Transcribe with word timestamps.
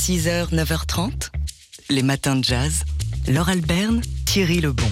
6h, 0.00 0.54
9h30, 0.54 1.28
les 1.90 2.02
matins 2.02 2.34
de 2.34 2.42
jazz. 2.42 2.84
Laure 3.28 3.50
Alberne, 3.50 4.00
Thierry 4.24 4.62
Lebon. 4.62 4.88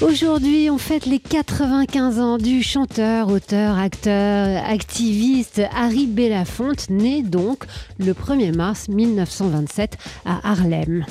Aujourd'hui, 0.00 0.68
on 0.68 0.78
fête 0.78 1.06
les 1.06 1.20
95 1.20 2.18
ans 2.18 2.38
du 2.38 2.64
chanteur, 2.64 3.28
auteur, 3.28 3.78
acteur, 3.78 4.64
activiste 4.68 5.62
Harry 5.72 6.08
Belafonte, 6.08 6.90
né 6.90 7.22
donc 7.22 7.66
le 7.98 8.14
1er 8.14 8.52
mars 8.52 8.88
1927 8.88 9.96
à 10.24 10.50
Harlem. 10.50 11.06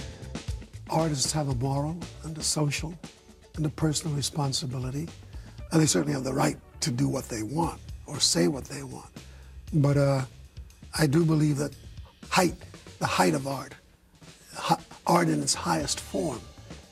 Artists 0.90 1.34
have 1.34 1.48
a 1.48 1.56
moral 1.56 1.96
and 2.26 2.38
a 2.38 2.44
social 2.44 2.92
and 3.58 3.66
a 3.66 3.70
personal 3.70 4.14
responsibility, 4.14 5.08
and 5.72 5.80
they 5.80 5.88
certainly 5.88 6.14
have 6.14 6.26
the 6.26 6.36
right 6.36 6.58
to 6.82 6.92
do 6.92 7.08
what 7.08 7.30
they 7.30 7.44
want 7.44 7.80
or 8.08 8.20
say 8.20 8.48
what 8.50 8.66
they 8.66 8.84
want. 8.84 9.08
But 9.72 9.96
uh, 9.96 10.24
I 11.00 11.08
do 11.08 11.24
believe 11.24 11.60
that 11.60 11.72
height, 12.38 12.54
the 13.00 13.08
height 13.08 13.34
of 13.34 13.48
art, 13.48 13.74
art 15.08 15.28
in 15.28 15.42
its 15.42 15.56
highest 15.56 16.00
form, 16.00 16.40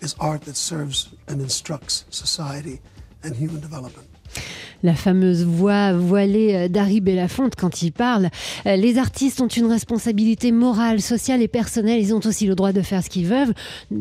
is 0.01 0.15
art 0.19 0.41
that 0.41 0.55
serves 0.55 1.09
and 1.27 1.39
instructs 1.39 2.03
society 2.09 2.81
and 3.21 3.35
human 3.35 3.59
development. 3.59 4.07
La 4.85 4.93
fameuse 4.93 5.43
voix 5.43 5.93
voilée 5.93 6.53
euh, 6.53 6.67
d'Harry 6.69 7.01
Belafonte 7.01 7.55
quand 7.55 7.81
il 7.81 7.91
parle. 7.91 8.29
Euh, 8.65 8.75
les 8.75 8.97
artistes 8.97 9.41
ont 9.41 9.47
une 9.47 9.65
responsabilité 9.65 10.51
morale, 10.51 11.01
sociale 11.01 11.41
et 11.41 11.47
personnelle. 11.47 11.99
Ils 11.99 12.13
ont 12.13 12.21
aussi 12.23 12.45
le 12.45 12.55
droit 12.55 12.71
de 12.71 12.81
faire 12.81 13.03
ce 13.03 13.09
qu'ils 13.09 13.25
veulent, 13.25 13.53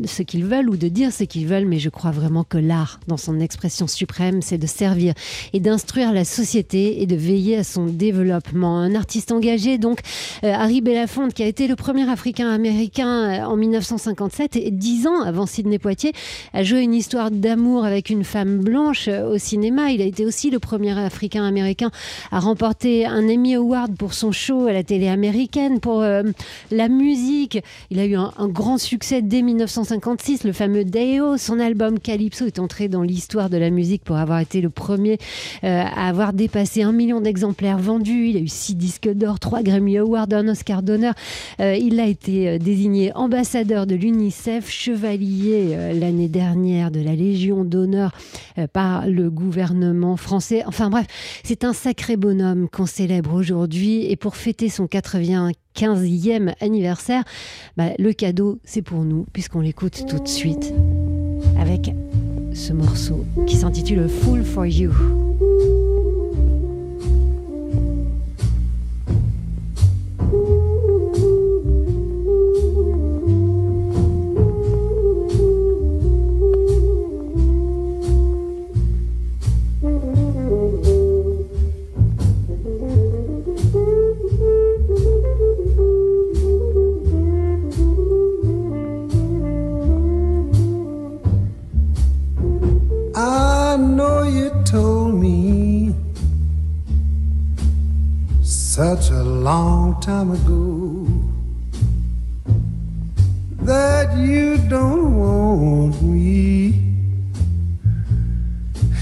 ce 0.05 0.21
qu'ils 0.21 0.45
veulent 0.45 0.69
ou 0.69 0.77
de 0.77 0.87
dire 0.87 1.11
ce 1.11 1.23
qu'ils 1.23 1.47
veulent. 1.47 1.65
Mais 1.65 1.79
je 1.79 1.89
crois 1.89 2.11
vraiment 2.11 2.43
que 2.43 2.57
l'art, 2.57 2.99
dans 3.07 3.17
son 3.17 3.39
expression 3.39 3.87
suprême, 3.87 4.41
c'est 4.41 4.59
de 4.59 4.67
servir 4.67 5.13
et 5.53 5.59
d'instruire 5.59 6.13
la 6.13 6.23
société 6.23 7.01
et 7.01 7.07
de 7.07 7.15
veiller 7.15 7.57
à 7.57 7.63
son 7.63 7.87
développement. 7.87 8.77
Un 8.77 8.93
artiste 8.93 9.31
engagé, 9.31 9.79
donc 9.79 10.01
euh, 10.43 10.53
Harry 10.53 10.81
Belafonte, 10.81 11.33
qui 11.33 11.41
a 11.41 11.47
été 11.47 11.67
le 11.67 11.75
premier 11.75 12.07
Africain-américain 12.07 13.45
en 13.47 13.55
1957 13.55 14.55
et 14.55 14.69
dix 14.69 15.07
ans 15.07 15.23
avant 15.23 15.47
Sidney 15.47 15.79
Poitier, 15.79 16.13
a 16.53 16.63
joué 16.63 16.81
une 16.81 16.93
histoire 16.93 17.31
d'amour 17.31 17.85
avec 17.85 18.11
une 18.11 18.23
femme 18.23 18.59
blanche 18.59 19.07
au 19.07 19.39
cinéma. 19.39 19.89
Il 19.89 20.01
a 20.01 20.05
été 20.05 20.25
aussi 20.25 20.51
le 20.51 20.59
premier 20.59 20.74
africain-américain 20.83 21.91
à 22.31 22.39
remporter 22.39 23.05
un 23.05 23.27
Emmy 23.29 23.55
Award 23.55 23.95
pour 23.95 24.13
son 24.13 24.31
show 24.31 24.67
à 24.67 24.73
la 24.73 24.83
télé 24.83 25.07
américaine, 25.07 25.79
pour 25.79 26.01
euh, 26.01 26.23
la 26.71 26.87
musique. 26.89 27.59
Il 27.89 27.99
a 27.99 28.05
eu 28.05 28.15
un, 28.15 28.47
grand 28.47 28.77
succès 28.77 29.21
dès 29.21 29.41
1956, 29.41 30.43
le 30.43 30.53
fameux 30.53 30.85
Deo. 30.85 31.37
Son 31.37 31.59
album 31.59 31.99
Calypso 31.99 32.45
est 32.45 32.59
entré 32.59 32.87
dans 32.87 33.01
l'histoire 33.01 33.49
de 33.49 33.57
la 33.57 33.69
musique 33.69 34.03
pour 34.03 34.17
avoir 34.17 34.39
été 34.39 34.61
le 34.61 34.69
premier 34.69 35.17
euh, 35.63 35.83
à 35.83 36.07
avoir 36.07 36.33
dépassé 36.33 36.83
un 36.83 36.91
million 36.91 37.21
d'exemplaires 37.21 37.79
vendus. 37.79 38.27
Il 38.29 38.37
a 38.37 38.39
eu 38.39 38.47
six 38.47 38.75
disques 38.75 39.09
d'or, 39.09 39.39
trois 39.39 39.63
Grammy 39.63 39.97
Awards, 39.97 40.27
un 40.31 40.47
Oscar 40.47 40.83
d'honneur. 40.83 41.13
Euh, 41.59 41.75
il 41.75 41.99
a 41.99 42.07
été 42.07 42.59
désigné 42.59 43.11
ambassadeur 43.15 43.87
de 43.87 43.95
l'UNICEF, 43.95 44.69
chevalier 44.69 45.93
l'année 45.93 46.29
dernière 46.29 46.91
de 46.91 46.99
la 46.99 47.15
Légion 47.15 47.63
d'honneur 47.63 48.11
par 48.73 49.07
le 49.07 49.29
gouvernement 49.29 50.17
français 50.17 50.63
Enfin 50.65 50.89
bref, 50.89 51.05
c'est 51.43 51.63
un 51.63 51.73
sacré 51.73 52.17
bonhomme 52.17 52.67
qu'on 52.69 52.85
célèbre 52.85 53.33
aujourd'hui. 53.33 54.05
Et 54.09 54.15
pour 54.15 54.35
fêter 54.35 54.69
son 54.69 54.85
95e 54.85 56.53
anniversaire, 56.61 57.23
bah, 57.77 57.89
le 57.99 58.13
cadeau, 58.13 58.59
c'est 58.63 58.81
pour 58.81 59.03
nous, 59.03 59.25
puisqu'on 59.33 59.61
l'écoute 59.61 60.05
tout 60.07 60.19
de 60.19 60.27
suite 60.27 60.73
avec 61.59 61.91
ce 62.53 62.73
morceau 62.73 63.25
qui 63.47 63.57
s'intitule 63.57 64.07
Fool 64.07 64.43
for 64.43 64.65
You. 64.65 64.91
Such 98.75 99.09
a 99.09 99.23
long 99.23 100.01
time 100.01 100.31
ago 100.31 101.07
that 103.63 104.17
you 104.17 104.57
don't 104.67 105.17
want 105.17 106.01
me. 106.01 106.73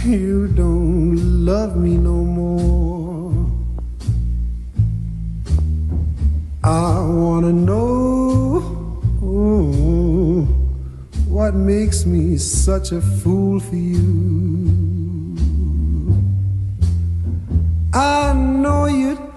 You 0.06 0.48
don't 0.50 1.44
love 1.44 1.76
me 1.76 1.98
no 1.98 2.24
more. 2.24 3.34
I 6.64 7.00
wanna 7.00 7.52
know 7.52 8.60
what 11.28 11.56
makes 11.56 12.06
me 12.06 12.38
such 12.38 12.92
a 12.92 13.02
fool 13.02 13.60
for 13.60 13.76
you. 13.76 15.03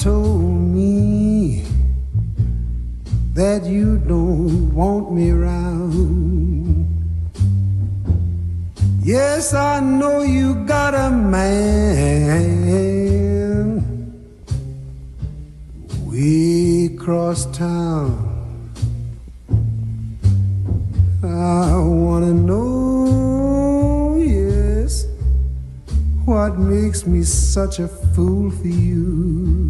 Told 0.06 0.62
me 0.78 1.65
that 3.34 3.65
you 3.65 3.99
don't 3.99 4.72
want 4.72 5.12
me 5.12 5.33
around. 5.33 6.87
Yes, 9.03 9.53
I 9.53 9.81
know 9.81 10.22
you 10.22 10.55
got 10.65 10.94
a 10.94 11.11
man 11.11 12.47
way 16.06 16.94
across 16.94 17.47
town. 17.47 18.15
I 21.25 21.77
wanna 21.78 22.33
know 22.33 24.19
yes, 24.21 25.06
What 26.25 26.59
makes 26.59 27.06
me 27.06 27.25
such 27.25 27.81
a 27.81 27.88
fool 27.88 28.53
for 28.53 28.69
you? 28.69 29.66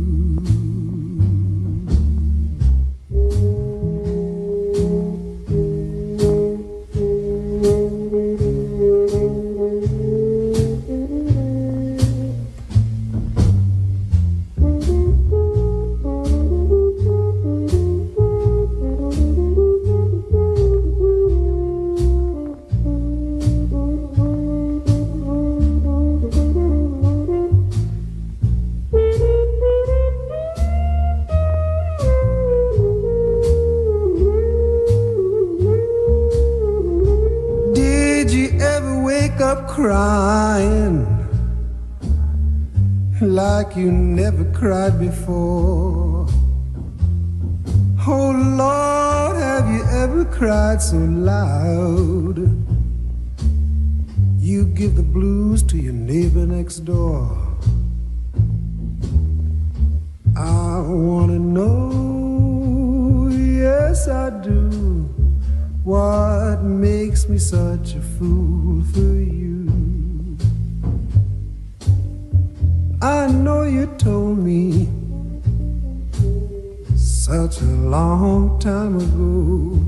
Like 43.21 43.77
you 43.77 43.91
never 43.91 44.45
cried 44.53 44.99
before. 44.99 46.27
Oh 48.07 48.31
Lord, 48.31 49.37
have 49.37 49.69
you 49.69 49.83
ever 49.91 50.25
cried 50.27 50.83
so 50.83 50.97
loud? 50.99 52.39
You 54.39 54.67
give 54.67 54.97
the 54.97 55.03
blues 55.03 55.63
to 55.65 55.77
your 55.77 55.95
neighbor 55.95 56.47
next 56.47 56.81
door. 56.85 57.37
I 60.37 60.81
wanna 60.87 61.39
know, 61.39 63.29
yes 63.31 64.07
I 64.09 64.31
do, 64.43 64.69
what 65.83 66.63
makes 66.63 67.29
me 67.29 67.39
such 67.39 67.95
a 67.95 68.01
fool 68.01 68.85
for 68.93 69.01
you. 69.01 69.56
You 73.77 73.87
told 73.99 74.39
me 74.39 74.89
such 76.97 77.61
a 77.61 77.71
long 77.95 78.59
time 78.59 78.97
ago 78.97 79.79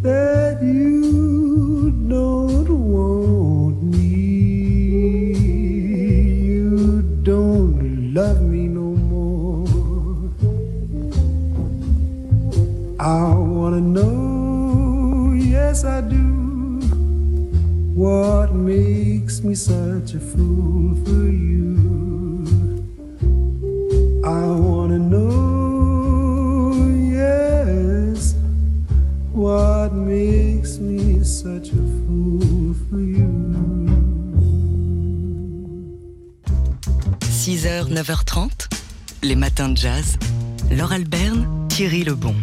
that 0.00 0.62
you 0.62 1.90
don't 2.08 2.68
want 2.68 3.82
me, 3.82 3.98
you 6.50 7.02
don't 7.24 8.14
love 8.14 8.40
me 8.42 8.68
no 8.68 8.94
more. 9.12 9.66
I 13.00 13.34
wanna 13.34 13.80
know, 13.80 15.32
yes 15.34 15.84
I 15.84 16.00
do, 16.00 16.49
what 18.00 18.54
makes 18.54 19.42
me 19.42 19.54
such 19.54 20.14
a 20.14 20.20
fool 20.20 20.94
for 21.04 21.28
you? 21.28 21.76
I 24.24 24.46
wanna 24.66 24.98
know, 24.98 26.72
yes, 27.20 28.36
what 29.32 29.92
makes 29.92 30.78
me 30.78 31.22
such 31.22 31.68
a 31.72 31.82
fool 31.98 32.74
for 32.88 33.00
you? 33.00 33.28
6h, 37.20 37.90
9h30, 37.90 38.68
les 39.24 39.36
matins 39.36 39.68
de 39.68 39.76
jazz. 39.76 40.16
Laure 40.70 40.92
Alberne, 40.92 41.46
Thierry 41.68 42.04
Lebon. 42.04 42.34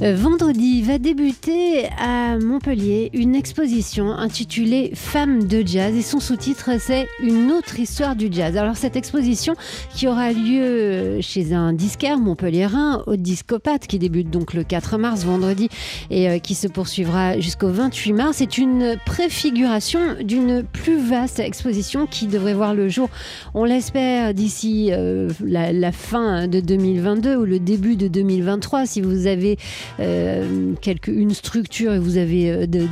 Euh, 0.00 0.14
vendredi 0.14 0.82
va 0.82 0.98
débuter 0.98 1.86
à 1.98 2.38
Montpellier 2.38 3.10
une 3.14 3.34
exposition 3.34 4.12
intitulée 4.12 4.92
Femmes 4.94 5.42
de 5.42 5.66
jazz 5.66 5.92
et 5.96 6.02
son 6.02 6.20
sous-titre 6.20 6.70
c'est 6.78 7.08
Une 7.20 7.50
autre 7.50 7.80
histoire 7.80 8.14
du 8.14 8.28
jazz. 8.30 8.56
Alors 8.56 8.76
cette 8.76 8.94
exposition 8.94 9.56
qui 9.92 10.06
aura 10.06 10.32
lieu 10.32 11.20
chez 11.20 11.52
un 11.52 11.72
disquaire 11.72 12.16
montpelliérain 12.16 13.02
au 13.08 13.16
Discopathe 13.16 13.88
qui 13.88 13.98
débute 13.98 14.30
donc 14.30 14.54
le 14.54 14.62
4 14.62 14.98
mars 14.98 15.24
vendredi 15.24 15.68
et 16.10 16.28
euh, 16.28 16.38
qui 16.38 16.54
se 16.54 16.68
poursuivra 16.68 17.40
jusqu'au 17.40 17.68
28 17.68 18.12
mars 18.12 18.40
est 18.40 18.56
une 18.56 18.96
préfiguration 19.04 20.00
d'une 20.22 20.62
plus 20.62 20.98
vaste 20.98 21.40
exposition 21.40 22.06
qui 22.06 22.28
devrait 22.28 22.54
voir 22.54 22.72
le 22.72 22.88
jour, 22.88 23.08
on 23.52 23.64
l'espère, 23.64 24.32
d'ici 24.32 24.90
euh, 24.92 25.28
la, 25.44 25.72
la 25.72 25.90
fin 25.90 26.46
de 26.46 26.60
2022 26.60 27.34
ou 27.34 27.44
le 27.44 27.58
début 27.58 27.96
de 27.96 28.06
2023 28.06 28.86
si 28.86 29.00
vous 29.00 29.26
avez 29.26 29.58
euh, 30.00 30.74
quelque, 30.80 31.10
une 31.10 31.34
structure 31.34 31.92
et 31.92 31.98
vous 31.98 32.16
avez 32.16 32.50
euh, 32.50 32.66
de, 32.66 32.86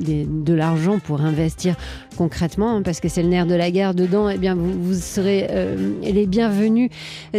de, 0.00 0.54
l'argent 0.54 0.98
pour 0.98 1.20
investir 1.20 1.76
concrètement, 2.16 2.76
hein, 2.76 2.82
parce 2.82 3.00
que 3.00 3.08
c'est 3.08 3.22
le 3.22 3.28
nerf 3.28 3.46
de 3.46 3.54
la 3.54 3.70
guerre 3.70 3.94
dedans, 3.94 4.28
eh 4.28 4.38
bien 4.38 4.54
vous, 4.54 4.94
serez 4.94 5.46
euh, 5.50 5.92
les 6.02 6.26
bienvenus. 6.26 6.90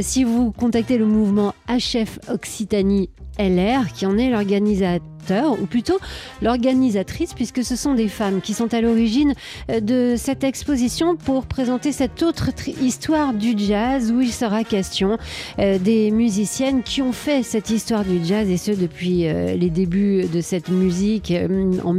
Si 0.01 0.23
vous 0.23 0.51
contactez 0.51 0.97
le 0.97 1.05
mouvement 1.05 1.53
HF 1.67 2.19
Occitanie 2.29 3.09
LR, 3.37 3.93
qui 3.93 4.05
en 4.05 4.17
est 4.17 4.29
l'organisateur 4.29 5.01
ou 5.29 5.65
plutôt 5.65 5.99
l'organisatrice, 6.41 7.33
puisque 7.33 7.63
ce 7.63 7.75
sont 7.75 7.93
des 7.93 8.07
femmes 8.07 8.41
qui 8.41 8.53
sont 8.53 8.73
à 8.73 8.81
l'origine 8.81 9.33
de 9.69 10.15
cette 10.17 10.43
exposition 10.43 11.15
pour 11.15 11.45
présenter 11.45 11.91
cette 11.91 12.23
autre 12.23 12.49
histoire 12.81 13.33
du 13.33 13.53
jazz, 13.57 14.11
où 14.11 14.21
il 14.21 14.31
sera 14.31 14.63
question 14.63 15.17
euh, 15.59 15.77
des 15.77 16.11
musiciennes 16.11 16.83
qui 16.83 17.01
ont 17.01 17.11
fait 17.11 17.43
cette 17.43 17.69
histoire 17.69 18.03
du 18.03 18.23
jazz, 18.23 18.49
et 18.49 18.57
ce 18.57 18.71
depuis 18.71 19.27
euh, 19.27 19.53
les 19.55 19.69
débuts 19.69 20.25
de 20.25 20.41
cette 20.41 20.69
musique 20.69 21.31
euh, 21.31 21.71
en, 21.83 21.95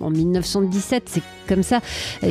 en, 0.00 0.10
1917. 0.10 1.04
C'est 1.06 1.22
comme 1.50 1.64
ça 1.64 1.80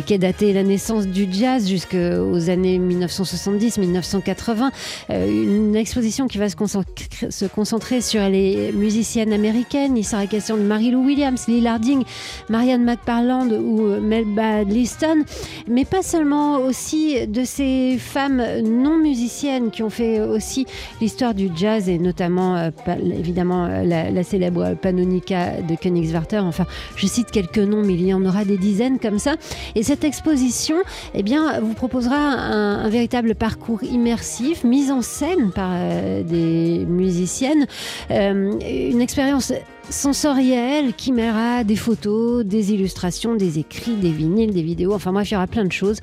qu'est 0.06 0.18
datée 0.18 0.54
la 0.54 0.64
naissance 0.64 1.06
du 1.06 1.28
jazz 1.30 1.68
jusqu'aux 1.68 2.50
années 2.50 2.80
1970-1980. 2.80 4.70
une 5.10 5.76
exposition 5.76 6.28
qui 6.28 6.38
va 6.38 6.48
se 6.48 6.56
concentrer, 6.56 8.00
sur 8.00 8.22
les 8.30 8.72
musiciennes 8.72 9.34
américaines. 9.34 9.98
Il 9.98 10.06
sera 10.06 10.26
question 10.26 10.56
de 10.56 10.62
Mary-Lou 10.62 11.04
Williams, 11.04 11.48
Lee 11.48 11.60
Larding, 11.60 12.04
Marianne 12.50 12.86
McParland 12.86 13.52
ou 13.52 14.00
Melba 14.00 14.64
Liston, 14.64 15.26
mais 15.68 15.84
pas 15.84 16.02
seulement 16.02 16.58
aussi 16.58 17.28
de 17.28 17.44
ces 17.44 17.98
femmes 17.98 18.42
non 18.64 18.98
musiciennes 18.98 19.72
qui 19.72 19.84
ont 19.84 19.90
fait 19.90 20.22
aussi 20.22 20.66
l'histoire 21.02 21.34
du 21.34 21.50
jazz 21.56 21.90
et 21.90 21.98
notamment 22.00 22.56
euh, 22.56 22.70
évidemment 23.02 23.68
la, 23.68 24.12
la, 24.12 24.24
célèbre 24.24 24.76
Panonica 24.76 25.62
de 25.62 25.76
Königswarter. 25.76 26.40
Enfin, 26.40 26.66
je 26.96 27.08
cite 27.08 27.32
quelques 27.32 27.58
noms, 27.58 27.84
mais 27.84 27.96
il 27.96 28.06
y 28.06 28.14
en 28.14 28.24
aura 28.26 28.46
des 28.46 28.58
dizaines 28.58 29.00
comme 29.00 29.09
ça. 29.18 29.36
Et 29.76 29.84
cette 29.84 30.04
exposition, 30.04 30.76
eh 31.14 31.24
bien, 31.24 31.60
vous 31.62 31.74
proposera 31.74 32.16
un, 32.16 32.90
véritable 32.90 33.36
parcours 33.36 33.84
immersif, 33.84 34.64
mise 34.64 34.92
en 34.92 35.02
scène 35.02 35.52
par 35.52 35.72
euh, 35.74 36.24
des 36.24 36.86
musiciennes, 36.86 37.66
euh, 38.12 38.52
une 38.62 39.02
expérience 39.02 39.54
sensorielle 39.90 40.94
qui 40.94 41.12
mêlera 41.12 41.64
des 41.64 41.76
photos, 41.76 42.46
des 42.46 42.74
illustrations, 42.74 43.36
des 43.36 43.60
écrits, 43.60 43.96
des 43.96 44.12
vinyles, 44.12 44.54
des 44.54 44.62
vidéos, 44.62 44.94
enfin 44.94 45.12
bref, 45.12 45.32
il 45.32 45.34
y 45.34 45.38
aura 45.38 45.48
plein 45.48 45.66
de 45.66 45.72
choses. 45.72 45.98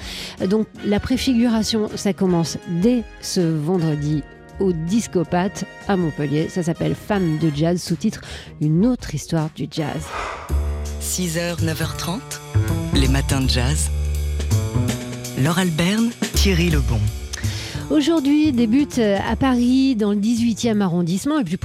Donc 0.49 0.67
la 0.85 1.00
préfiguration, 1.00 1.88
ça 1.94 2.12
commence 2.12 2.59
dès 2.69 3.05
ce 3.20 3.41
vendredi 3.41 4.23
au 4.61 4.73
Discopathe 4.73 5.64
à 5.88 5.97
Montpellier. 5.97 6.49
Ça 6.49 6.62
s'appelle 6.62 6.94
Femmes 6.94 7.38
de 7.38 7.50
jazz, 7.55 7.82
sous-titre 7.82 8.20
Une 8.61 8.87
autre 8.87 9.14
histoire 9.14 9.50
du 9.55 9.67
jazz. 9.70 10.02
6h, 11.00 11.62
9h30, 11.62 12.20
les 12.94 13.08
matins 13.08 13.41
de 13.41 13.49
jazz. 13.49 13.91
Laure 15.38 15.58
Alberne, 15.58 16.11
Thierry 16.35 16.70
Lebon. 16.70 17.00
Aujourd'hui 17.88 18.50
débute 18.50 18.99
à 18.99 19.37
Paris, 19.37 19.94
dans 19.94 20.11
le 20.11 20.17
18e 20.17 20.81
arrondissement, 20.81 21.38
et 21.38 21.44
plus 21.44 21.56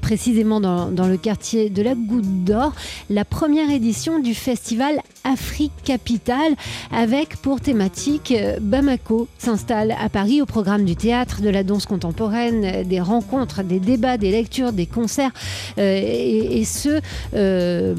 précisément 0.00 0.60
dans, 0.60 1.08
le 1.08 1.16
quartier 1.16 1.70
de 1.70 1.82
la 1.82 1.94
Goutte 1.94 2.44
d'Or, 2.44 2.72
la 3.10 3.24
première 3.24 3.70
édition 3.70 4.20
du 4.20 4.32
festival 4.32 5.00
Afrique 5.24 5.72
Capitale, 5.84 6.54
avec 6.92 7.36
pour 7.38 7.60
thématique 7.60 8.32
Bamako 8.60 9.26
s'installe 9.38 9.96
à 10.00 10.08
Paris 10.08 10.40
au 10.40 10.46
programme 10.46 10.84
du 10.84 10.94
théâtre, 10.94 11.42
de 11.42 11.48
la 11.48 11.64
danse 11.64 11.86
contemporaine, 11.86 12.84
des 12.84 13.00
rencontres, 13.00 13.64
des 13.64 13.80
débats, 13.80 14.16
des 14.16 14.30
lectures, 14.30 14.72
des 14.72 14.86
concerts, 14.86 15.32
euh, 15.78 16.00
et, 16.00 16.64
ce, 16.64 17.00
euh, 17.34 17.94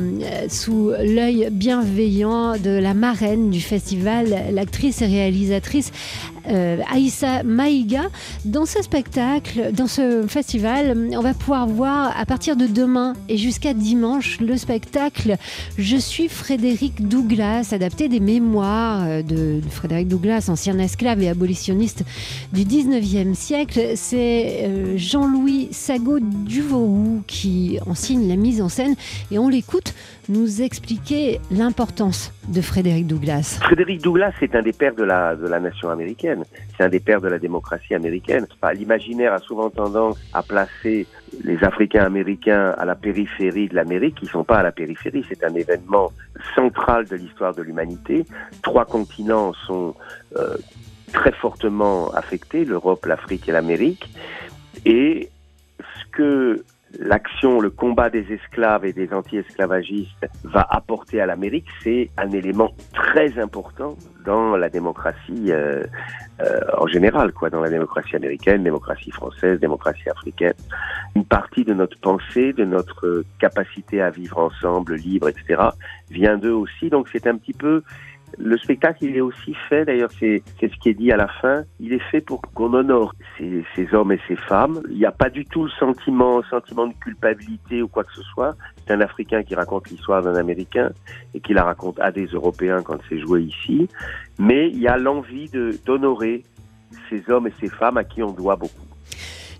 sous 0.48 0.92
l'œil 0.92 1.50
bienveillant 1.52 2.58
de 2.58 2.70
la 2.70 2.94
marraine 2.94 3.50
du 3.50 3.60
festival, 3.60 4.34
l'actrice 4.54 5.02
et 5.02 5.08
réalisatrice 5.08 5.92
euh, 6.50 6.78
Aïssa 6.92 7.44
Maïga. 7.44 8.04
Dans 8.46 8.66
ce 8.66 8.82
spectacle, 8.82 9.72
dans 9.74 9.88
ce 9.88 10.26
festival, 10.28 11.10
on 11.14 11.22
va 11.22 11.34
pouvoir 11.34 11.68
voir 11.68 12.14
à 12.18 12.26
partir 12.26 12.56
de 12.56 12.68
demain 12.68 13.14
et 13.30 13.38
jusqu'à 13.38 13.74
dimanche 13.74 14.40
le 14.40 14.58
spectacle 14.58 15.38
Je 15.78 15.98
suis 15.98 16.28
Frédéric 16.28 17.08
Douglas, 17.08 17.70
adapté 17.72 18.10
des 18.10 18.20
mémoires 18.20 19.24
de, 19.24 19.60
de 19.62 19.70
Frédéric 19.70 20.08
Douglas, 20.08 20.46
ancien 20.50 20.78
esclave 20.80 21.22
et 21.22 21.30
abolitionniste 21.30 22.04
du 22.54 22.64
19e 22.64 23.34
siècle. 23.34 23.94
C'est 23.96 24.64
euh, 24.64 24.98
Jean-Louis 24.98 25.70
Sagot 25.72 26.20
Duvorou 26.20 27.22
qui 27.28 27.80
en 27.86 27.96
signe 27.96 28.28
la 28.28 28.36
mise 28.36 28.62
en 28.62 28.70
scène 28.70 28.96
et 29.32 29.40
on 29.40 29.50
l'écoute 29.50 29.94
nous 30.30 30.62
expliquer 30.62 31.40
l'importance 31.52 32.34
de 32.48 32.62
Frédéric 32.62 33.08
Douglas. 33.08 33.60
Frédéric 33.62 34.02
Douglas 34.02 34.34
est 34.42 34.56
un 34.56 34.62
des 34.62 34.74
pères 34.74 34.96
de 34.96 35.04
la, 35.04 35.36
de 35.36 35.48
la 35.48 35.60
nation 35.60 35.90
américaine. 35.90 36.44
C'est 36.76 36.84
un 36.84 36.90
des 36.90 37.00
pères 37.00 37.22
de 37.22 37.28
la 37.28 37.40
démocratie 37.40 37.94
américaine. 37.94 38.48
L'imaginaire 38.74 39.34
a 39.34 39.40
souvent 39.40 39.70
tendance 39.70 40.18
à 40.34 40.44
placer 40.44 41.08
les 41.44 41.64
Africains 41.64 42.04
américains 42.04 42.74
à 42.78 42.86
la 42.86 42.96
périphérie 42.96 43.68
de 43.68 43.76
l'Amérique. 43.76 44.18
Ils 44.22 44.26
ne 44.26 44.32
sont 44.32 44.44
pas 44.44 44.58
à 44.58 44.64
la 44.64 44.72
périphérie. 44.72 45.26
C'est 45.28 45.44
un 45.44 45.54
événement 45.54 46.12
central 46.56 47.06
de 47.06 47.16
l'histoire 47.16 47.54
de 47.54 47.62
l'humanité. 47.62 48.26
Trois 48.62 48.86
continents 48.86 49.54
sont 49.68 49.96
euh, 50.38 50.58
très 51.14 51.32
fortement 51.32 52.12
affectés, 52.14 52.66
l'Europe, 52.66 53.06
l'Afrique 53.06 53.48
et 53.50 53.52
l'Amérique. 53.52 54.10
Et 54.86 55.30
ce 55.80 56.12
que 56.12 56.64
l'action, 57.00 57.60
le 57.60 57.70
combat 57.70 58.10
des 58.10 58.32
esclaves 58.32 58.86
et 58.86 58.94
des 58.94 59.14
anti-esclavagistes 59.14 60.28
va 60.44 60.66
apporter 60.70 61.22
à 61.22 61.26
l'Amérique, 61.26 61.68
c'est 61.84 62.10
un 62.18 62.32
élément 62.32 62.74
très 62.94 63.38
important 63.40 63.98
dans 64.26 64.58
la 64.58 64.70
démocratie 64.70 65.52
euh, 65.52 65.84
euh, 66.42 66.60
en 66.78 66.88
général, 66.88 67.32
quoi, 67.32 67.50
dans 67.50 67.62
la 67.62 67.70
démocratie 67.70 68.16
américaine, 68.16 68.64
démocratie 68.64 69.12
française, 69.12 69.60
démocratie 69.60 70.10
africaine. 70.10 70.54
Une 71.16 71.26
partie 71.26 71.64
de 71.64 71.74
notre 71.74 71.98
pensée, 72.00 72.52
de 72.52 72.66
notre 72.66 73.24
capacité 73.40 74.02
à 74.02 74.10
vivre 74.10 74.40
ensemble, 74.40 74.96
libre, 74.96 75.30
etc., 75.30 75.62
vient 76.10 76.38
d'eux 76.38 76.54
aussi. 76.54 76.90
Donc 76.90 77.08
c'est 77.12 77.28
un 77.28 77.38
petit 77.38 77.54
peu 77.54 77.84
le 78.38 78.58
spectacle, 78.58 79.06
il 79.06 79.16
est 79.16 79.22
aussi 79.22 79.56
fait, 79.70 79.86
d'ailleurs, 79.86 80.12
c'est 80.20 80.44
ce 80.60 80.80
qui 80.80 80.90
est 80.90 80.94
dit 80.94 81.12
à 81.12 81.18
la 81.18 81.28
fin, 81.28 81.64
il 81.80 81.94
est 81.94 82.04
fait 82.12 82.22
pour 82.22 82.42
qu'on 82.42 82.74
honore 82.74 83.14
ces, 83.38 83.64
ces, 83.76 83.94
hommes 83.94 84.12
et 84.12 84.20
ces 84.28 84.36
femmes. 84.36 84.82
Il 84.90 84.98
n'y 84.98 85.06
a 85.06 85.12
pas 85.12 85.30
du 85.30 85.46
tout 85.46 85.64
le 85.64 85.70
sentiment, 85.72 86.42
sentiment 86.44 86.88
de 86.88 86.94
culpabilité 86.94 87.82
ou 87.82 87.88
quoi 87.88 88.04
que 88.04 88.14
ce 88.14 88.22
soit. 88.24 88.56
C'est 88.86 88.94
un 88.94 89.02
Africain 89.02 89.44
qui 89.44 89.56
raconte 89.56 89.90
l'histoire 89.90 90.22
d'un 90.22 90.36
Américain 90.36 90.92
et 91.34 91.40
qui 91.40 91.54
la 91.54 91.64
raconte 91.64 92.00
à 92.00 92.12
des 92.12 92.26
Européens 92.26 92.82
quand 92.84 92.98
c'est 93.10 93.20
joué 93.20 93.44
ici. 93.44 93.88
Mais 94.38 94.70
il 94.70 94.80
y 94.80 94.88
a 94.88 94.98
l'envie 94.98 95.50
d'honorer 95.86 96.44
ces 97.10 97.30
hommes 97.30 97.48
et 97.48 97.54
ces 97.60 97.70
femmes 97.70 97.98
à 97.98 98.04
qui 98.04 98.22
on 98.22 98.32
doit 98.32 98.56
beaucoup. 98.56 98.95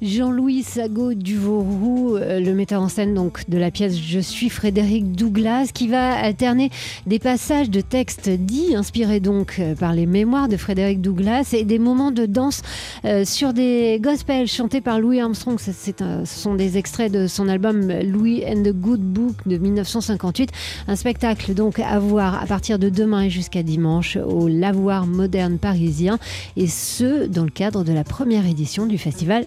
Jean-Louis 0.02 0.64
Sago 0.64 1.14
Duvauroux, 1.14 2.18
euh, 2.18 2.40
le 2.40 2.54
metteur 2.54 2.82
en 2.82 2.90
scène 2.90 3.14
donc 3.14 3.50
de 3.50 3.58
la 3.58 3.72
pièce 3.72 3.98
Je 3.98 4.20
suis 4.20 4.50
Frédéric 4.50 5.14
Douglas, 5.14 5.70
qui 5.74 5.88
va 5.88 6.14
alterner 6.14 6.70
des 7.06 7.20
passages 7.20 7.70
de 7.70 7.82
textes 7.82 8.30
dits, 8.30 8.76
inspirés 8.76 9.20
donc 9.20 9.58
euh, 9.60 9.74
par 9.74 9.94
les 9.94 10.06
mémoires 10.06 10.48
de 10.48 10.58
Frédéric 10.58 11.02
Douglas, 11.02 11.54
et 11.54 11.64
des 11.64 11.80
moments 11.80 12.12
de 12.12 12.26
danse 12.26 12.62
euh, 13.06 13.24
sur 13.24 13.54
des 13.54 14.00
gospels 14.02 14.48
chantés 14.48 14.82
par 14.82 15.00
Louis 15.00 15.22
Armstrong. 15.22 15.58
Un, 16.02 16.26
ce 16.26 16.40
sont 16.40 16.56
des 16.56 16.78
extraits 16.78 17.12
de 17.12 17.28
son 17.28 17.48
album 17.48 17.92
Louis 18.04 18.44
and 18.46 18.64
the 18.64 18.74
Good 18.74 19.02
Book 19.02 19.36
de 19.46 19.58
1958. 19.58 20.52
Un 20.88 20.96
spectacle 20.96 21.54
donc 21.54 21.80
à 21.80 22.00
voir 22.00 22.42
à 22.42 22.46
partir 22.46 22.80
de 22.80 22.90
demain 22.90 23.24
et 23.24 23.30
jusqu'à 23.30 23.64
dimanche 23.64 24.18
au 24.18 24.48
Lavoir 24.48 25.08
Moderne 25.08 25.58
Parisien, 25.58 26.20
et 26.58 26.68
ce 26.68 27.28
dans 27.28 27.44
le 27.44 27.50
cadre 27.50 27.84
de 27.84 27.94
la 27.94 28.04
première 28.04 28.46
édition 28.46 28.86
du 28.86 28.98
festival 28.98 29.46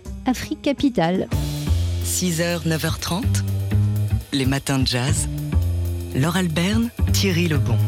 Capitale. 0.63 1.29
6h, 2.05 2.67
9h30, 2.67 3.25
les 4.33 4.47
matins 4.47 4.79
de 4.79 4.87
jazz. 4.87 5.29
Laure 6.15 6.37
Alberne, 6.37 6.91
Thierry 7.13 7.49
Lebon. 7.49 7.79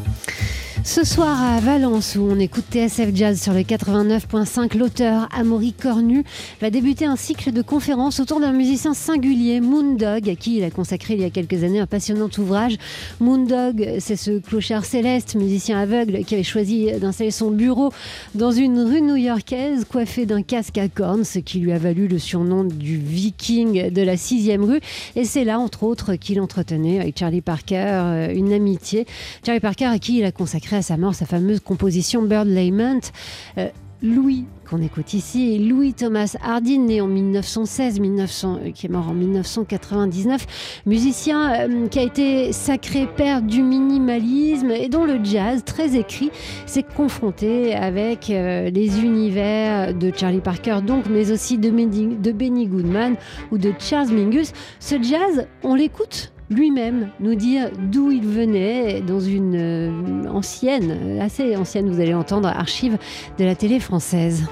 Ce 0.83 1.05
soir 1.05 1.41
à 1.43 1.61
Valence, 1.61 2.17
où 2.17 2.23
on 2.23 2.39
écoute 2.39 2.65
TSF 2.73 3.15
Jazz 3.15 3.41
sur 3.41 3.53
le 3.53 3.61
89.5, 3.61 4.79
l'auteur 4.79 5.29
Amaury 5.31 5.75
Cornu 5.75 6.25
va 6.61 6.71
débuter 6.71 7.05
un 7.05 7.17
cycle 7.17 7.53
de 7.53 7.61
conférences 7.61 8.19
autour 8.19 8.41
d'un 8.41 8.53
musicien 8.53 8.95
singulier, 8.95 9.61
Moondog, 9.61 10.29
à 10.29 10.35
qui 10.35 10.57
il 10.57 10.65
a 10.65 10.71
consacré 10.71 11.15
il 11.15 11.21
y 11.21 11.25
a 11.25 11.31
quelques 11.31 11.65
années 11.65 11.81
un 11.81 11.87
passionnant 11.87 12.31
ouvrage. 12.39 12.77
Moondog, 13.21 13.99
c'est 13.99 14.17
ce 14.17 14.39
clochard 14.39 14.87
céleste, 14.87 15.35
musicien 15.35 15.79
aveugle, 15.79 16.25
qui 16.25 16.35
avait 16.35 16.43
choisi 16.43 16.91
d'installer 16.99 17.31
son 17.31 17.51
bureau 17.51 17.93
dans 18.35 18.51
une 18.51 18.81
rue 18.81 19.03
new-yorkaise, 19.03 19.85
coiffé 19.85 20.25
d'un 20.25 20.43
casque 20.43 20.79
à 20.79 20.89
cornes, 20.89 21.25
ce 21.25 21.41
qui 21.41 21.59
lui 21.59 21.73
a 21.73 21.79
valu 21.79 22.09
le 22.09 22.19
surnom 22.19 22.65
du 22.65 22.97
viking 22.97 23.91
de 23.91 24.03
la 24.03 24.17
sixième 24.17 24.65
rue. 24.65 24.81
Et 25.15 25.25
c'est 25.25 25.45
là, 25.45 25.59
entre 25.59 25.83
autres, 25.83 26.15
qu'il 26.15 26.41
entretenait 26.41 27.01
avec 27.01 27.19
Charlie 27.19 27.43
Parker 27.43 27.77
euh, 27.77 28.35
une 28.35 28.53
amitié. 28.53 29.07
Charlie 29.45 29.61
Parker, 29.61 29.87
à 29.87 29.99
qui 29.99 30.19
il 30.19 30.25
a 30.25 30.33
consacré 30.33 30.70
à 30.77 30.83
sa 30.83 30.97
mort 30.97 31.15
sa 31.15 31.27
fameuse 31.27 31.61
composition 31.61 32.23
Bird 32.23 32.47
Lament. 32.47 33.13
Euh, 33.59 33.69
Louis, 34.03 34.47
qu'on 34.69 34.81
écoute 34.81 35.13
ici, 35.13 35.59
Louis 35.59 35.93
Thomas 35.93 36.35
Hardin, 36.43 36.79
né 36.79 37.03
en 37.03 37.07
1916, 37.07 38.01
1900, 38.01 38.59
euh, 38.65 38.71
qui 38.71 38.87
est 38.87 38.89
mort 38.89 39.09
en 39.11 39.13
1999, 39.13 40.83
musicien 40.87 41.69
euh, 41.69 41.87
qui 41.89 41.99
a 41.99 42.03
été 42.03 42.53
sacré 42.53 43.07
père 43.07 43.43
du 43.43 43.63
minimalisme 43.63 44.71
et 44.71 44.89
dont 44.89 45.05
le 45.05 45.23
jazz, 45.23 45.65
très 45.67 45.97
écrit, 45.97 46.31
s'est 46.65 46.83
confronté 46.97 47.75
avec 47.75 48.29
les 48.29 49.01
univers 49.01 49.95
de 49.95 50.11
Charlie 50.17 50.41
Parker, 50.41 50.79
donc, 50.87 51.05
mais 51.11 51.31
aussi 51.31 51.59
de 51.59 51.71
Benny 51.71 52.67
Goodman 52.67 53.17
ou 53.51 53.59
de 53.59 53.73
Charles 53.79 54.09
Mingus. 54.09 54.53
Ce 54.79 54.95
jazz, 55.03 55.47
on 55.63 55.75
l'écoute? 55.75 56.33
Lui-même 56.51 57.11
nous 57.21 57.35
dire 57.37 57.71
d'où 57.79 58.11
il 58.11 58.27
venait 58.27 59.01
dans 59.01 59.21
une 59.21 59.57
euh, 59.57 60.29
ancienne, 60.29 61.21
assez 61.21 61.57
ancienne, 61.57 61.89
vous 61.89 62.01
allez 62.01 62.15
entendre, 62.15 62.49
archive 62.49 62.99
de 63.39 63.45
la 63.45 63.55
télé 63.55 63.79
française. 63.81 64.47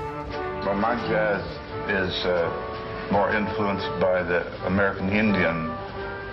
Well, 0.64 0.76
my 0.76 0.96
jazz 1.08 1.42
is 1.88 2.24
uh, 2.24 3.12
more 3.12 3.28
influenced 3.30 3.88
by 4.00 4.22
the 4.22 4.42
American 4.66 5.08
Indian. 5.10 5.68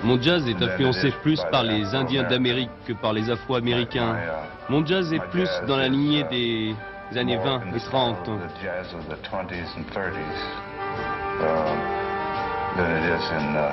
Mon 0.04 0.22
jazz 0.22 0.48
est 0.48 0.62
influencé 0.62 1.12
plus 1.24 1.42
par 1.52 1.64
les 1.64 1.96
Indiens 1.96 2.24
d'Amérique 2.24 2.70
que 2.86 2.94
par 2.94 3.14
les 3.14 3.30
Afro-Américains. 3.30 4.18
Mon 4.70 4.86
jazz 4.86 5.12
est 5.14 5.24
plus 5.32 5.50
dans 5.68 5.78
la 5.78 5.88
lignée 5.88 6.24
des 6.30 6.76
années 7.18 7.38
20 7.38 7.62
et 7.76 7.80
30. 7.80 8.24
The 8.24 8.30
jazz 8.62 8.94
of 8.94 9.08
the 9.08 9.20
20s 9.24 9.66
and 9.78 9.86
30s 9.92 10.66
um, 11.42 11.78
than 12.78 12.92
it 12.92 13.04
is 13.04 13.32
in 13.32 13.56
uh, 13.56 13.72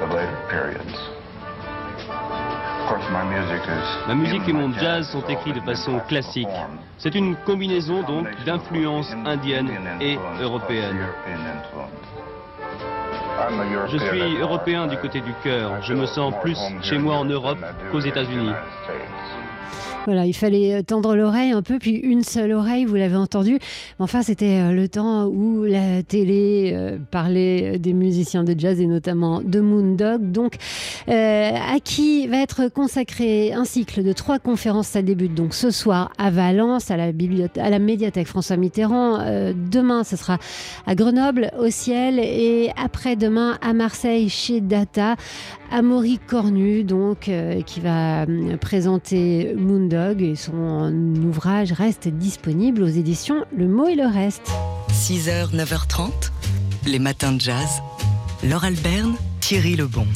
the 0.00 0.14
later 0.14 0.38
periods. 0.50 1.19
Ma 4.08 4.14
musique 4.14 4.48
et 4.48 4.52
mon 4.52 4.72
jazz 4.72 5.08
sont 5.10 5.24
écrits 5.26 5.52
de 5.52 5.60
façon 5.60 6.00
classique. 6.08 6.48
C'est 6.98 7.14
une 7.14 7.36
combinaison 7.36 8.02
donc 8.02 8.26
d'influences 8.44 9.12
indiennes 9.24 9.70
et 10.00 10.18
européennes. 10.40 11.06
Je 13.88 13.98
suis 13.98 14.36
européen 14.38 14.86
du 14.86 14.96
côté 14.98 15.20
du 15.20 15.32
cœur. 15.42 15.82
Je 15.82 15.94
me 15.94 16.06
sens 16.06 16.34
plus 16.42 16.58
chez 16.82 16.98
moi 16.98 17.16
en 17.16 17.24
Europe 17.24 17.58
qu'aux 17.90 18.00
États-Unis. 18.00 18.52
Voilà, 20.06 20.26
il 20.26 20.32
fallait 20.32 20.82
tendre 20.82 21.14
l'oreille 21.14 21.52
un 21.52 21.62
peu, 21.62 21.78
puis 21.78 21.92
une 21.92 22.22
seule 22.22 22.52
oreille, 22.52 22.84
vous 22.84 22.94
l'avez 22.94 23.16
entendu. 23.16 23.58
Enfin, 23.98 24.22
c'était 24.22 24.60
euh, 24.60 24.72
le 24.72 24.88
temps 24.88 25.26
où 25.26 25.64
la 25.64 26.02
télé 26.02 26.72
euh, 26.74 26.98
parlait 27.10 27.78
des 27.78 27.92
musiciens 27.92 28.42
de 28.42 28.58
jazz 28.58 28.80
et 28.80 28.86
notamment 28.86 29.42
de 29.42 29.60
Moondog. 29.60 30.32
Donc, 30.32 30.54
euh, 31.08 31.50
à 31.52 31.80
qui 31.80 32.26
va 32.26 32.38
être 32.38 32.68
consacré 32.68 33.52
un 33.52 33.64
cycle 33.64 34.02
de 34.02 34.12
trois 34.12 34.38
conférences. 34.38 34.88
Ça 34.88 35.02
débute 35.02 35.34
donc 35.34 35.54
ce 35.54 35.70
soir 35.70 36.12
à 36.18 36.30
Valence, 36.30 36.90
à 36.90 36.96
la, 36.96 37.12
bibliothèque, 37.12 37.62
à 37.62 37.70
la 37.70 37.78
médiathèque 37.78 38.26
François 38.26 38.56
Mitterrand. 38.56 39.20
Euh, 39.20 39.52
demain, 39.54 40.04
ce 40.04 40.16
sera 40.16 40.38
à 40.86 40.94
Grenoble, 40.94 41.50
au 41.58 41.70
ciel, 41.70 42.18
et 42.18 42.70
après-demain 42.82 43.58
à 43.60 43.72
Marseille, 43.72 44.28
chez 44.28 44.60
Data. 44.60 45.16
Amaury 45.72 46.18
Cornu, 46.18 46.82
donc, 46.82 47.28
euh, 47.28 47.62
qui 47.62 47.80
va 47.80 48.22
euh, 48.22 48.56
présenter 48.56 49.54
Moondog 49.60 50.22
et 50.22 50.36
son 50.36 50.92
ouvrage 51.24 51.72
reste 51.72 52.08
disponible 52.08 52.82
aux 52.82 52.88
éditions 52.88 53.44
Le 53.56 53.68
Mot 53.68 53.86
et 53.88 53.94
le 53.94 54.06
Reste. 54.06 54.50
6h, 54.90 55.54
9h30, 55.54 56.10
les 56.86 56.98
matins 56.98 57.32
de 57.32 57.40
jazz. 57.40 57.82
Laure 58.42 58.64
Alberne, 58.64 59.14
Thierry 59.40 59.76
Lebon. 59.76 60.06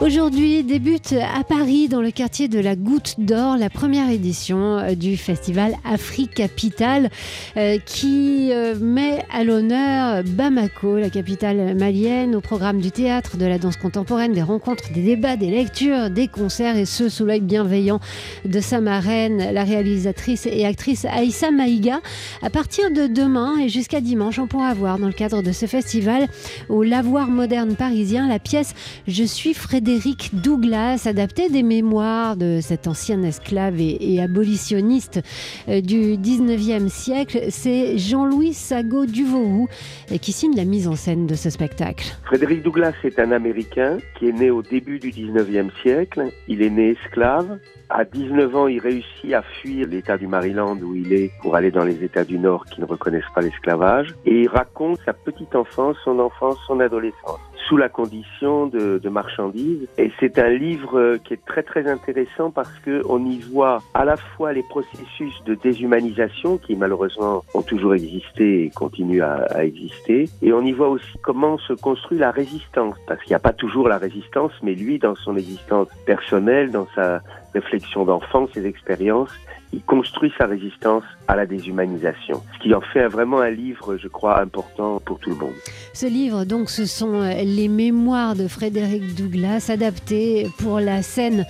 Aujourd'hui 0.00 0.62
débute 0.62 1.12
à 1.12 1.42
Paris, 1.42 1.88
dans 1.88 2.00
le 2.00 2.12
quartier 2.12 2.46
de 2.46 2.60
la 2.60 2.76
Goutte 2.76 3.16
d'Or, 3.18 3.56
la 3.56 3.68
première 3.68 4.08
édition 4.10 4.78
euh, 4.78 4.94
du 4.94 5.16
festival 5.16 5.74
Afrique 5.84 6.34
Capitale 6.34 7.10
euh, 7.56 7.78
qui 7.84 8.52
euh, 8.52 8.76
met 8.80 9.24
à 9.32 9.42
l'honneur 9.42 10.22
Bamako, 10.22 10.98
la 10.98 11.10
capitale 11.10 11.74
malienne, 11.74 12.36
au 12.36 12.40
programme 12.40 12.80
du 12.80 12.92
théâtre, 12.92 13.36
de 13.38 13.44
la 13.44 13.58
danse 13.58 13.76
contemporaine, 13.76 14.32
des 14.32 14.42
rencontres, 14.42 14.92
des 14.92 15.02
débats, 15.02 15.36
des 15.36 15.50
lectures, 15.50 16.10
des 16.10 16.28
concerts 16.28 16.76
et 16.76 16.84
ce 16.84 17.08
sous 17.08 17.24
l'œil 17.24 17.40
bienveillant 17.40 17.98
de 18.44 18.60
sa 18.60 18.80
marraine, 18.80 19.52
la 19.52 19.64
réalisatrice 19.64 20.46
et 20.46 20.64
actrice 20.64 21.06
Aïssa 21.06 21.50
Maïga. 21.50 22.00
À 22.42 22.50
partir 22.50 22.92
de 22.92 23.08
demain 23.08 23.58
et 23.58 23.68
jusqu'à 23.68 24.00
dimanche, 24.00 24.38
on 24.38 24.46
pourra 24.46 24.74
voir 24.74 25.00
dans 25.00 25.08
le 25.08 25.12
cadre 25.12 25.42
de 25.42 25.50
ce 25.50 25.66
festival 25.66 26.28
au 26.68 26.84
Lavoir 26.84 27.26
moderne 27.26 27.74
parisien 27.74 28.28
la 28.28 28.38
pièce 28.38 28.74
Je 29.08 29.24
suis 29.24 29.54
Frédéric 29.54 29.87
Douglas, 30.34 31.06
adapté 31.06 31.48
des 31.48 31.62
mémoires 31.62 32.36
de 32.36 32.58
cet 32.60 32.86
ancien 32.86 33.22
esclave 33.22 33.80
et, 33.80 34.20
abolitionniste 34.20 35.22
euh, 35.66 35.80
du 35.80 36.18
19e 36.18 36.88
siècle. 36.88 37.46
C'est 37.48 37.96
Jean-Louis 37.96 38.52
Sago 38.52 39.06
Duvauroux 39.06 39.66
euh, 40.12 40.18
qui 40.18 40.32
signe 40.32 40.54
la 40.54 40.66
mise 40.66 40.88
en 40.88 40.94
scène 40.94 41.26
de 41.26 41.34
ce 41.34 41.48
spectacle. 41.48 42.04
Frédéric 42.26 42.62
Douglass 42.62 42.94
est 43.02 43.18
un 43.18 43.32
Américain 43.32 43.96
qui 44.18 44.28
est 44.28 44.32
né 44.32 44.50
au 44.50 44.60
début 44.60 44.98
du 44.98 45.10
19e 45.10 45.70
siècle. 45.80 46.28
Il 46.48 46.60
est 46.60 46.70
né 46.70 46.90
esclave. 46.90 47.58
À 47.88 48.04
19 48.04 48.56
ans, 48.56 48.66
il 48.66 48.80
réussit 48.80 49.32
à 49.32 49.40
fuir 49.62 49.88
l'État 49.88 50.18
du 50.18 50.26
Maryland 50.26 50.76
où 50.82 50.94
il 50.94 51.14
est 51.14 51.30
pour 51.40 51.56
aller 51.56 51.70
dans 51.70 51.84
les 51.84 52.04
États 52.04 52.24
du 52.24 52.38
Nord 52.38 52.66
qui 52.66 52.82
ne 52.82 52.86
reconnaissent 52.86 53.32
pas 53.34 53.40
l'esclavage. 53.40 54.14
Et 54.26 54.42
il 54.42 54.48
raconte 54.48 54.98
sa 55.06 55.14
petite 55.14 55.56
enfance, 55.56 55.96
son 56.04 56.18
enfance, 56.18 56.58
son 56.66 56.78
adolescence 56.80 57.40
sous 57.68 57.76
la 57.76 57.88
condition 57.88 58.66
de, 58.66 58.98
de 58.98 59.08
marchandise. 59.08 59.86
Et 59.98 60.10
c'est 60.18 60.38
un 60.38 60.48
livre 60.48 61.16
qui 61.24 61.34
est 61.34 61.44
très 61.44 61.62
très 61.62 61.86
intéressant 61.86 62.50
parce 62.50 62.72
que 62.80 63.02
on 63.08 63.24
y 63.24 63.38
voit 63.38 63.82
à 63.94 64.04
la 64.04 64.16
fois 64.16 64.52
les 64.52 64.62
processus 64.62 65.34
de 65.44 65.54
déshumanisation 65.54 66.56
qui 66.58 66.76
malheureusement 66.76 67.44
ont 67.54 67.62
toujours 67.62 67.94
existé 67.94 68.64
et 68.64 68.70
continuent 68.70 69.22
à, 69.22 69.44
à 69.50 69.64
exister. 69.64 70.28
Et 70.42 70.52
on 70.52 70.62
y 70.62 70.72
voit 70.72 70.88
aussi 70.88 71.18
comment 71.22 71.58
se 71.58 71.74
construit 71.74 72.18
la 72.18 72.30
résistance. 72.30 72.96
Parce 73.06 73.20
qu'il 73.22 73.30
n'y 73.30 73.36
a 73.36 73.40
pas 73.40 73.52
toujours 73.52 73.88
la 73.88 73.98
résistance, 73.98 74.52
mais 74.62 74.74
lui, 74.74 74.98
dans 74.98 75.14
son 75.14 75.36
existence 75.36 75.88
personnelle, 76.06 76.70
dans 76.70 76.86
sa 76.94 77.20
réflexion 77.54 78.04
d'enfant, 78.04 78.48
ses 78.54 78.66
expériences, 78.66 79.32
il 79.72 79.82
construit 79.82 80.32
sa 80.38 80.46
résistance 80.46 81.04
à 81.28 81.36
la 81.36 81.46
déshumanisation. 81.46 82.42
Ce 82.54 82.62
qui 82.62 82.74
en 82.74 82.80
fait 82.80 83.06
vraiment 83.06 83.40
un 83.40 83.50
livre, 83.50 83.96
je 83.96 84.08
crois, 84.08 84.40
important 84.40 85.00
pour 85.04 85.18
tout 85.18 85.30
le 85.30 85.36
monde. 85.36 85.54
Ce 85.92 86.06
livre, 86.06 86.44
donc, 86.44 86.70
ce 86.70 86.86
sont 86.86 87.20
les 87.20 87.68
mémoires 87.68 88.34
de 88.34 88.48
Frédéric 88.48 89.14
Douglas 89.14 89.68
adaptés 89.70 90.48
pour 90.58 90.80
la 90.80 91.02
scène 91.02 91.44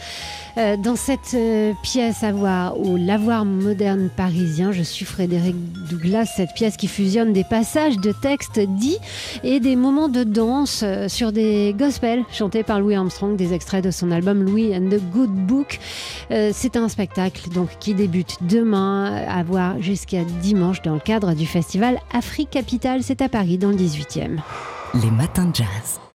euh, 0.59 0.77
dans 0.77 0.97
cette 0.97 1.35
euh, 1.35 1.73
pièce 1.83 2.25
à 2.25 2.33
voir 2.33 2.81
au 2.81 2.97
Lavoir 2.97 3.45
moderne 3.45 4.11
parisien. 4.17 4.73
Je 4.73 4.83
suis 4.83 5.05
Frédéric 5.05 5.55
Douglas, 5.89 6.25
cette 6.37 6.53
pièce 6.55 6.77
qui 6.77 6.89
fusionne 6.89 7.33
des 7.33 7.45
passages 7.45 7.99
de 7.99 8.11
textes 8.11 8.59
dits 8.59 8.99
et 9.45 9.61
des 9.61 9.77
moments 9.77 10.09
de 10.09 10.25
danse 10.25 10.83
euh, 10.83 11.07
sur 11.07 11.31
des 11.31 11.75
gospels 11.79 12.25
chantés 12.33 12.65
par 12.65 12.81
Louis 12.81 12.97
Armstrong, 12.97 13.37
des 13.37 13.55
extraits 13.55 13.85
de 13.85 13.93
son 13.93 14.11
album 14.11 14.43
Louis 14.43 14.77
and 14.77 14.89
the 14.89 15.01
Good 15.13 15.31
Book. 15.31 15.79
Euh, 16.33 16.51
C'est 16.53 16.77
un 16.77 16.89
spectacle 16.89 17.51
donc 17.51 17.69
qui 17.79 17.95
débute 17.95 18.39
demain 18.41 19.25
à 19.29 19.45
voir 19.45 19.68
jusqu'à 19.81 20.25
dimanche 20.25 20.83
dans 20.83 20.95
le 20.95 21.01
cadre 21.01 21.35
du 21.35 21.47
festival 21.47 21.99
Afrique 22.13 22.51
Capitale. 22.51 23.03
C'est 23.03 23.23
à 23.23 23.29
Paris 23.29 23.59
dans 23.59 23.71
le 23.71 23.77
18e. 23.77 24.39
Les 24.95 25.11
matins 25.11 25.51
jazz. 25.53 26.01